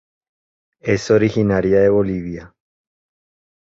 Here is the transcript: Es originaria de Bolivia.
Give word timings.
Es 0.79 1.11
originaria 1.11 1.79
de 1.81 1.89
Bolivia. 1.89 2.55